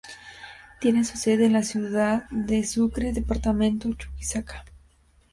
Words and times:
Tiene 0.79 1.03
su 1.03 1.15
sede 1.15 1.45
en 1.45 1.53
la 1.53 1.61
ciudad 1.61 2.27
de 2.31 2.65
Sucre, 2.65 3.13
departamento 3.13 3.87
Chuquisaca. 3.93 4.65